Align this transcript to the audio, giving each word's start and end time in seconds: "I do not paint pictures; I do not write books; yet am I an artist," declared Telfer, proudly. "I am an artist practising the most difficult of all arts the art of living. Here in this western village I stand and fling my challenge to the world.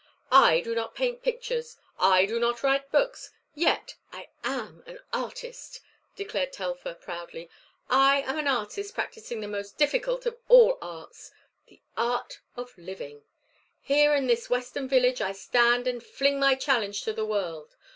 "I 0.31 0.61
do 0.61 0.73
not 0.73 0.95
paint 0.95 1.21
pictures; 1.21 1.77
I 1.99 2.25
do 2.25 2.39
not 2.39 2.63
write 2.63 2.91
books; 2.91 3.29
yet 3.53 3.93
am 4.43 4.83
I 4.87 4.89
an 4.89 4.99
artist," 5.13 5.79
declared 6.15 6.51
Telfer, 6.53 6.95
proudly. 6.95 7.51
"I 7.87 8.21
am 8.23 8.39
an 8.39 8.47
artist 8.47 8.95
practising 8.95 9.41
the 9.41 9.47
most 9.47 9.77
difficult 9.77 10.25
of 10.25 10.39
all 10.47 10.79
arts 10.81 11.29
the 11.67 11.81
art 11.95 12.39
of 12.57 12.75
living. 12.79 13.25
Here 13.79 14.15
in 14.15 14.25
this 14.25 14.49
western 14.49 14.87
village 14.89 15.21
I 15.21 15.33
stand 15.33 15.85
and 15.85 16.03
fling 16.03 16.39
my 16.39 16.55
challenge 16.55 17.03
to 17.03 17.13
the 17.13 17.23
world. 17.23 17.75